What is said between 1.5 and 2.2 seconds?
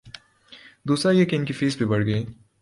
face بھی بڑھ